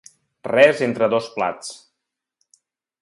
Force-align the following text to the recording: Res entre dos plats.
Res 0.47 0.81
entre 0.87 1.09
dos 1.15 1.29
plats. 1.35 1.71